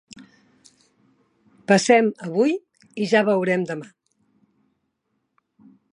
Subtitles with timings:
[1.71, 2.57] Passem avui
[3.05, 3.91] i ja veurem demà.